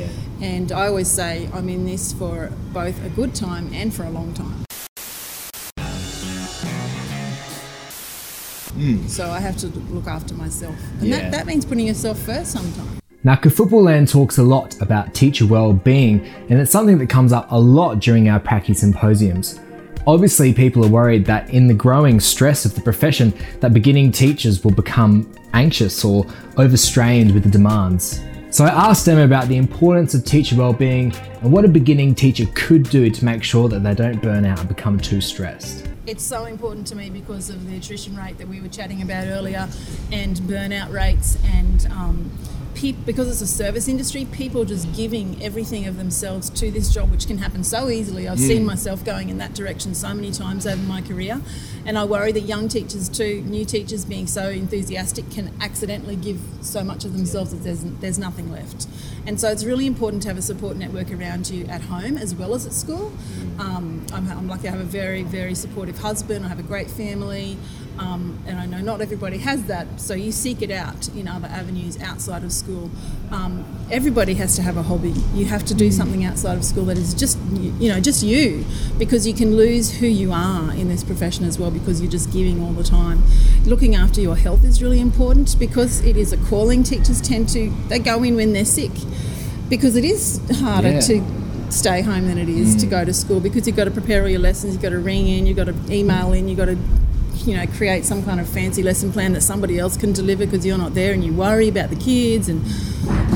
Yeah. 0.00 0.08
And 0.40 0.72
I 0.72 0.86
always 0.86 1.08
say 1.08 1.48
I'm 1.52 1.68
in 1.68 1.84
this 1.84 2.12
for 2.12 2.50
both 2.72 3.04
a 3.04 3.08
good 3.10 3.34
time 3.34 3.70
and 3.74 3.92
for 3.92 4.04
a 4.04 4.10
long 4.10 4.32
time. 4.34 4.64
Hmm. 8.74 9.06
So 9.08 9.30
I 9.30 9.40
have 9.40 9.56
to 9.58 9.66
look 9.66 10.06
after 10.06 10.34
myself. 10.34 10.74
And 11.00 11.08
Yeah. 11.08 11.20
that, 11.20 11.32
that 11.32 11.46
means 11.46 11.64
putting 11.64 11.86
yourself 11.86 12.18
first 12.18 12.52
sometimes. 12.52 13.00
Now, 13.22 13.36
Football 13.36 13.82
Land 13.82 14.08
talks 14.08 14.38
a 14.38 14.42
lot 14.42 14.80
about 14.80 15.12
teacher 15.12 15.44
well-being, 15.44 16.24
and 16.48 16.58
it's 16.58 16.70
something 16.70 16.96
that 16.98 17.08
comes 17.10 17.34
up 17.34 17.46
a 17.52 17.60
lot 17.60 18.00
during 18.00 18.30
our 18.30 18.40
Pracky 18.40 18.74
symposiums. 18.74 19.60
Obviously, 20.06 20.54
people 20.54 20.82
are 20.86 20.88
worried 20.88 21.26
that 21.26 21.50
in 21.50 21.66
the 21.66 21.74
growing 21.74 22.18
stress 22.20 22.64
of 22.64 22.74
the 22.74 22.80
profession, 22.80 23.34
that 23.60 23.74
beginning 23.74 24.12
teachers 24.12 24.64
will 24.64 24.70
become 24.70 25.30
anxious 25.52 26.02
or 26.02 26.24
overstrained 26.56 27.34
with 27.34 27.42
the 27.42 27.50
demands. 27.50 28.22
So 28.50 28.64
I 28.64 28.88
asked 28.90 29.06
them 29.06 29.18
about 29.18 29.46
the 29.46 29.56
importance 29.56 30.12
of 30.12 30.24
teacher 30.24 30.56
well-being 30.56 31.14
and 31.40 31.52
what 31.52 31.64
a 31.64 31.68
beginning 31.68 32.16
teacher 32.16 32.46
could 32.56 32.82
do 32.90 33.08
to 33.08 33.24
make 33.24 33.44
sure 33.44 33.68
that 33.68 33.84
they 33.84 33.94
don't 33.94 34.20
burn 34.20 34.44
out 34.44 34.58
and 34.58 34.68
become 34.68 34.98
too 34.98 35.20
stressed. 35.20 35.86
It's 36.06 36.24
so 36.24 36.46
important 36.46 36.84
to 36.88 36.96
me 36.96 37.10
because 37.10 37.48
of 37.48 37.70
the 37.70 37.76
attrition 37.76 38.16
rate 38.16 38.38
that 38.38 38.48
we 38.48 38.60
were 38.60 38.66
chatting 38.66 39.02
about 39.02 39.28
earlier 39.28 39.68
and 40.10 40.36
burnout 40.38 40.92
rates 40.92 41.38
and 41.44 41.86
um, 41.92 42.28
because 42.80 43.28
it's 43.28 43.40
a 43.40 43.46
service 43.46 43.88
industry, 43.88 44.24
people 44.24 44.64
just 44.64 44.92
giving 44.94 45.42
everything 45.42 45.86
of 45.86 45.96
themselves 45.96 46.48
to 46.50 46.70
this 46.70 46.92
job, 46.92 47.10
which 47.10 47.26
can 47.26 47.38
happen 47.38 47.62
so 47.62 47.88
easily. 47.88 48.26
I've 48.26 48.38
seen 48.38 48.64
myself 48.64 49.04
going 49.04 49.28
in 49.28 49.38
that 49.38 49.54
direction 49.54 49.94
so 49.94 50.14
many 50.14 50.32
times 50.32 50.66
over 50.66 50.82
my 50.82 51.02
career. 51.02 51.40
And 51.84 51.98
I 51.98 52.04
worry 52.04 52.32
that 52.32 52.42
young 52.42 52.68
teachers 52.68 53.08
too, 53.08 53.42
new 53.42 53.64
teachers 53.64 54.04
being 54.04 54.26
so 54.26 54.48
enthusiastic 54.48 55.30
can 55.30 55.52
accidentally 55.60 56.16
give 56.16 56.40
so 56.62 56.82
much 56.82 57.04
of 57.04 57.12
themselves 57.12 57.50
that 57.50 57.62
there's, 57.62 57.82
there's 58.00 58.18
nothing 58.18 58.50
left. 58.50 58.86
And 59.26 59.38
so 59.38 59.48
it's 59.48 59.64
really 59.64 59.86
important 59.86 60.22
to 60.22 60.28
have 60.28 60.38
a 60.38 60.42
support 60.42 60.76
network 60.76 61.12
around 61.12 61.50
you 61.50 61.66
at 61.66 61.82
home 61.82 62.16
as 62.16 62.34
well 62.34 62.54
as 62.54 62.66
at 62.66 62.72
school. 62.72 63.12
Um, 63.58 64.06
I'm, 64.12 64.30
I'm 64.30 64.48
lucky 64.48 64.68
I 64.68 64.70
have 64.70 64.80
a 64.80 64.84
very, 64.84 65.22
very 65.22 65.54
supportive 65.54 65.98
husband, 65.98 66.44
I 66.44 66.48
have 66.48 66.58
a 66.58 66.62
great 66.64 66.90
family, 66.90 67.58
um, 68.00 68.38
and 68.46 68.58
I 68.58 68.64
know 68.64 68.78
not 68.80 69.02
everybody 69.02 69.36
has 69.38 69.64
that, 69.64 69.86
so 70.00 70.14
you 70.14 70.32
seek 70.32 70.62
it 70.62 70.70
out 70.70 71.08
in 71.08 71.28
other 71.28 71.48
avenues 71.48 72.00
outside 72.00 72.42
of 72.42 72.50
school. 72.50 72.90
Um, 73.30 73.64
everybody 73.90 74.34
has 74.34 74.56
to 74.56 74.62
have 74.62 74.78
a 74.78 74.82
hobby. 74.82 75.10
You 75.34 75.44
have 75.44 75.64
to 75.66 75.74
do 75.74 75.90
something 75.92 76.24
outside 76.24 76.56
of 76.56 76.64
school 76.64 76.86
that 76.86 76.96
is 76.96 77.12
just, 77.12 77.38
you 77.78 77.90
know, 77.92 78.00
just 78.00 78.22
you, 78.22 78.64
because 78.98 79.26
you 79.26 79.34
can 79.34 79.54
lose 79.54 79.98
who 79.98 80.06
you 80.06 80.32
are 80.32 80.72
in 80.72 80.88
this 80.88 81.04
profession 81.04 81.44
as 81.44 81.58
well 81.58 81.70
because 81.70 82.00
you're 82.00 82.10
just 82.10 82.32
giving 82.32 82.62
all 82.62 82.72
the 82.72 82.84
time. 82.84 83.22
Looking 83.66 83.94
after 83.94 84.20
your 84.22 84.36
health 84.36 84.64
is 84.64 84.82
really 84.82 85.00
important 85.00 85.58
because 85.58 86.00
it 86.00 86.16
is 86.16 86.32
a 86.32 86.38
calling. 86.38 86.82
Teachers 86.82 87.20
tend 87.20 87.50
to, 87.50 87.70
they 87.88 87.98
go 87.98 88.22
in 88.22 88.34
when 88.34 88.54
they're 88.54 88.64
sick 88.64 88.92
because 89.68 89.94
it 89.94 90.04
is 90.06 90.40
harder 90.60 90.92
Yeah. 90.92 91.00
to 91.00 91.24
stay 91.70 92.00
home 92.00 92.26
than 92.28 92.38
it 92.38 92.48
is 92.48 92.74
to 92.76 92.86
go 92.86 93.04
to 93.04 93.12
school 93.12 93.40
because 93.40 93.66
you've 93.66 93.76
got 93.76 93.84
to 93.84 93.90
prepare 93.92 94.22
all 94.22 94.28
your 94.28 94.40
lessons, 94.40 94.72
you've 94.72 94.82
got 94.82 94.88
to 94.88 94.98
ring 94.98 95.28
in, 95.28 95.46
you've 95.46 95.56
got 95.58 95.66
to 95.66 95.74
email 95.92 96.32
in, 96.32 96.48
you've 96.48 96.56
got 96.58 96.64
to 96.64 96.78
you 97.46 97.56
know 97.56 97.66
create 97.76 98.04
some 98.04 98.22
kind 98.24 98.40
of 98.40 98.48
fancy 98.48 98.82
lesson 98.82 99.12
plan 99.12 99.32
that 99.32 99.40
somebody 99.42 99.78
else 99.78 99.96
can 99.96 100.12
deliver 100.12 100.44
because 100.46 100.64
you're 100.66 100.78
not 100.78 100.94
there 100.94 101.12
and 101.12 101.24
you 101.24 101.32
worry 101.32 101.68
about 101.68 101.88
the 101.90 101.96
kids 101.96 102.48
and 102.48 102.60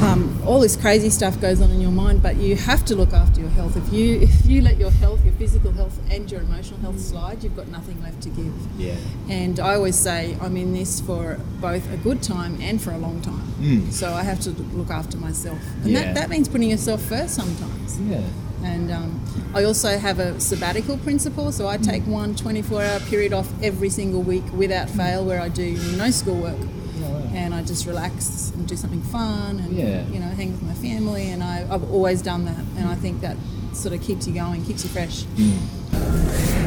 um, 0.03 0.41
all 0.47 0.61
this 0.61 0.77
crazy 0.77 1.09
stuff 1.11 1.41
goes 1.41 1.61
on 1.61 1.71
in 1.71 1.81
your 1.81 1.91
mind 1.91 2.23
but 2.23 2.37
you 2.37 2.55
have 2.57 2.85
to 2.85 2.95
look 2.95 3.13
after 3.13 3.41
your 3.41 3.51
health 3.51 3.77
if 3.77 3.93
you 3.93 4.21
if 4.21 4.47
you 4.47 4.61
let 4.61 4.77
your 4.77 4.91
health 4.91 5.25
your 5.25 5.35
physical 5.35 5.73
health 5.73 5.99
and 6.11 6.31
your 6.31 6.43
emotional 6.43 6.79
health 6.81 7.01
slide 7.01 7.43
you've 7.43 7.57
got 7.57 7.69
nothing 7.69 8.01
left 8.03 8.21
to 8.23 8.29
give 8.29 8.53
Yeah. 8.79 8.95
and 9.29 9.59
I 9.59 9.75
always 9.75 9.97
say 9.99 10.37
I'm 10.41 10.57
in 10.57 10.73
this 10.75 11.01
for 11.01 11.39
both 11.61 11.91
a 11.93 11.97
good 11.97 12.23
time 12.23 12.59
and 12.61 12.81
for 12.81 12.91
a 12.93 12.99
long 12.99 13.21
time. 13.23 13.43
So 13.91 14.13
I 14.13 14.23
have 14.23 14.41
to 14.41 14.51
look 14.51 14.91
after 14.91 15.17
myself. 15.17 15.59
And 15.83 15.93
Yeah. 15.93 16.03
that, 16.03 16.15
that 16.17 16.29
means 16.29 16.49
putting 16.49 16.69
yourself 16.71 17.01
first 17.01 17.35
sometimes. 17.35 17.99
Yeah. 18.01 18.21
And 18.65 18.91
um, 18.91 19.21
I 19.55 19.65
also 19.65 19.99
have 19.99 20.19
a 20.19 20.41
sabbatical 20.41 20.97
principle, 20.99 21.53
so 21.53 21.69
I 21.69 21.77
take 21.77 22.03
one 22.07 22.35
24 22.35 22.83
hour 22.83 23.01
period 23.01 23.33
off 23.33 23.49
every 23.63 23.91
single 23.91 24.23
week 24.23 24.45
without 24.53 24.89
fail 24.91 25.25
where 25.25 25.41
I 25.41 25.49
do 25.49 25.77
no 25.97 26.11
schoolwork. 26.11 26.59
And 27.35 27.53
I 27.53 27.63
just 27.63 27.85
relax 27.87 28.53
and 28.55 28.67
do 28.67 28.77
something 28.77 29.03
fun 29.03 29.59
and 29.59 29.77
Yeah. 29.77 30.07
you 30.07 30.21
know 30.21 30.29
hang 30.29 30.53
with 30.53 30.63
my 30.63 30.73
family 30.75 31.31
and 31.31 31.43
I, 31.43 31.67
I've 31.69 31.83
always 31.93 32.23
done 32.23 32.45
that 32.45 32.65
and 32.79 32.89
I 32.89 32.95
think 32.95 33.21
that 33.23 33.37
sort 33.73 33.93
of 33.93 34.01
keeps 34.01 34.29
you 34.29 34.35
going, 34.35 34.65
keeps 34.65 34.85
you 34.85 34.91
fresh. 34.91 35.25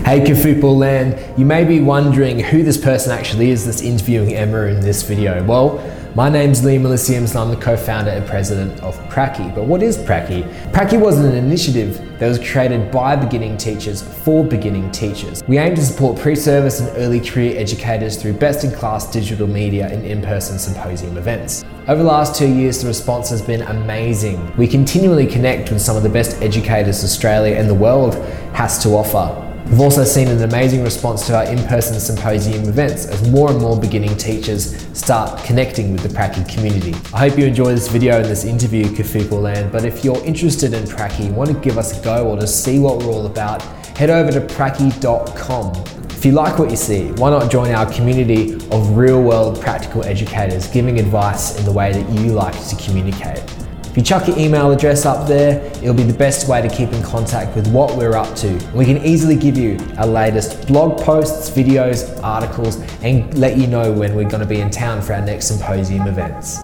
Hey 0.05 0.33
Football 0.35 0.77
Land, 0.77 1.39
you 1.39 1.45
may 1.45 1.63
be 1.63 1.79
wondering 1.79 2.39
who 2.41 2.63
this 2.63 2.77
person 2.77 3.11
actually 3.13 3.49
is 3.49 3.65
that's 3.65 3.81
interviewing 3.81 4.33
Emma 4.35 4.63
in 4.63 4.81
this 4.81 5.03
video. 5.03 5.41
Well, 5.45 5.79
my 6.17 6.29
name's 6.29 6.63
Liam 6.63 6.81
Elysiums 6.81 7.29
and 7.29 7.37
I'm 7.37 7.51
the 7.51 7.63
co-founder 7.63 8.09
and 8.09 8.25
president 8.25 8.81
of 8.81 8.97
Pracky. 9.07 9.53
But 9.53 9.65
what 9.65 9.83
is 9.83 9.99
Pracky? 9.99 10.51
Pracky 10.71 10.99
was 10.99 11.19
an 11.19 11.35
initiative 11.35 12.01
that 12.17 12.27
was 12.27 12.39
created 12.39 12.89
by 12.89 13.15
beginning 13.15 13.55
teachers 13.55 14.01
for 14.01 14.43
beginning 14.43 14.89
teachers. 14.89 15.43
We 15.47 15.59
aim 15.59 15.75
to 15.75 15.85
support 15.85 16.17
pre-service 16.17 16.79
and 16.79 16.89
early 16.97 17.19
career 17.19 17.55
educators 17.55 18.19
through 18.19 18.33
best-in-class 18.33 19.11
digital 19.11 19.45
media 19.45 19.89
and 19.89 20.03
in-person 20.03 20.57
symposium 20.57 21.19
events. 21.19 21.63
Over 21.87 22.01
the 22.01 22.09
last 22.09 22.33
two 22.33 22.51
years, 22.51 22.81
the 22.81 22.87
response 22.87 23.29
has 23.29 23.43
been 23.43 23.61
amazing. 23.61 24.57
We 24.57 24.67
continually 24.67 25.27
connect 25.27 25.69
with 25.69 25.83
some 25.83 25.95
of 25.95 26.01
the 26.01 26.09
best 26.09 26.41
educators 26.41 27.03
Australia 27.03 27.57
and 27.57 27.69
the 27.69 27.75
world 27.75 28.15
has 28.55 28.81
to 28.81 28.89
offer. 28.89 29.46
We've 29.69 29.81
also 29.81 30.05
seen 30.05 30.29
an 30.29 30.41
amazing 30.41 30.81
response 30.81 31.27
to 31.27 31.35
our 31.35 31.43
in-person 31.43 31.99
symposium 31.99 32.69
events 32.69 33.05
as 33.05 33.29
more 33.29 33.51
and 33.51 33.59
more 33.59 33.77
beginning 33.77 34.15
teachers 34.15 34.87
start 34.97 35.43
connecting 35.43 35.91
with 35.91 36.03
the 36.03 36.07
Pracky 36.07 36.47
community. 36.47 36.93
I 37.13 37.27
hope 37.27 37.37
you 37.37 37.45
enjoy 37.45 37.73
this 37.73 37.89
video 37.89 38.15
and 38.15 38.25
this 38.25 38.45
interview, 38.45 38.85
Kafupo 38.85 39.41
Land, 39.41 39.73
but 39.73 39.83
if 39.83 40.05
you're 40.05 40.23
interested 40.23 40.73
in 40.73 40.85
Pracky, 40.85 41.29
want 41.33 41.49
to 41.49 41.59
give 41.59 41.77
us 41.77 41.99
a 41.99 42.03
go 42.03 42.29
or 42.29 42.39
to 42.39 42.47
see 42.47 42.79
what 42.79 42.99
we're 42.99 43.11
all 43.11 43.25
about, 43.25 43.61
head 43.97 44.09
over 44.09 44.31
to 44.31 44.39
pracky.com. 44.55 45.73
If 46.11 46.23
you 46.23 46.31
like 46.31 46.57
what 46.57 46.71
you 46.71 46.77
see, 46.77 47.11
why 47.11 47.29
not 47.29 47.51
join 47.51 47.71
our 47.71 47.91
community 47.91 48.53
of 48.71 48.95
real-world 48.95 49.59
practical 49.59 50.01
educators 50.05 50.67
giving 50.67 50.97
advice 50.97 51.59
in 51.59 51.65
the 51.65 51.73
way 51.73 51.91
that 51.91 52.09
you 52.13 52.31
like 52.31 52.55
to 52.69 52.75
communicate. 52.77 53.43
If 53.97 54.01
you 54.01 54.05
chuck 54.09 54.27
your 54.27 54.37
email 54.37 54.69
address 54.69 55.07
up 55.07 55.27
there, 55.27 55.59
it'll 55.81 55.95
be 55.95 56.03
the 56.03 56.13
best 56.13 56.47
way 56.47 56.61
to 56.61 56.69
keep 56.69 56.93
in 56.93 57.01
contact 57.01 57.55
with 57.55 57.65
what 57.69 57.97
we're 57.97 58.13
up 58.13 58.35
to. 58.35 58.53
We 58.71 58.85
can 58.85 59.03
easily 59.03 59.35
give 59.35 59.57
you 59.57 59.79
our 59.97 60.05
latest 60.05 60.67
blog 60.67 61.01
posts, 61.01 61.49
videos, 61.49 62.21
articles, 62.21 62.75
and 63.01 63.35
let 63.35 63.57
you 63.57 63.65
know 63.65 63.91
when 63.91 64.13
we're 64.13 64.29
going 64.29 64.41
to 64.41 64.45
be 64.45 64.61
in 64.61 64.69
town 64.69 65.01
for 65.01 65.13
our 65.13 65.21
next 65.21 65.47
symposium 65.47 66.05
events. 66.05 66.61